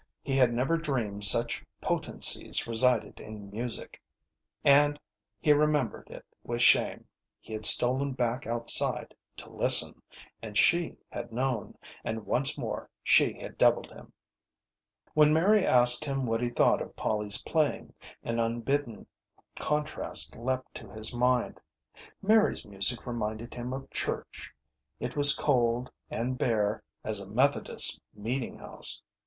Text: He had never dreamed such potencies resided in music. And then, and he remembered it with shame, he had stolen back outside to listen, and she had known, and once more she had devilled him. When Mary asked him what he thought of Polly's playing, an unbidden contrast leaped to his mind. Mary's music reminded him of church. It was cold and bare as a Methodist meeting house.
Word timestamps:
He 0.23 0.33
had 0.35 0.51
never 0.51 0.77
dreamed 0.77 1.25
such 1.25 1.63
potencies 1.79 2.65
resided 2.65 3.19
in 3.19 3.51
music. 3.51 4.01
And 4.63 4.93
then, 4.95 4.95
and 4.95 4.99
he 5.39 5.53
remembered 5.53 6.09
it 6.09 6.25
with 6.43 6.63
shame, 6.63 7.05
he 7.39 7.53
had 7.53 7.65
stolen 7.65 8.13
back 8.13 8.47
outside 8.47 9.13
to 9.37 9.51
listen, 9.51 10.01
and 10.41 10.57
she 10.57 10.97
had 11.11 11.31
known, 11.31 11.77
and 12.03 12.25
once 12.25 12.57
more 12.57 12.89
she 13.03 13.33
had 13.39 13.59
devilled 13.59 13.91
him. 13.91 14.11
When 15.13 15.31
Mary 15.31 15.67
asked 15.67 16.03
him 16.03 16.25
what 16.25 16.41
he 16.41 16.49
thought 16.49 16.81
of 16.81 16.95
Polly's 16.95 17.43
playing, 17.43 17.93
an 18.23 18.39
unbidden 18.39 19.05
contrast 19.59 20.35
leaped 20.35 20.73
to 20.77 20.89
his 20.89 21.13
mind. 21.13 21.59
Mary's 22.23 22.65
music 22.65 23.05
reminded 23.05 23.53
him 23.53 23.71
of 23.71 23.87
church. 23.91 24.51
It 24.99 25.15
was 25.15 25.35
cold 25.35 25.91
and 26.09 26.39
bare 26.39 26.81
as 27.03 27.19
a 27.19 27.27
Methodist 27.29 28.01
meeting 28.15 28.57
house. 28.57 28.99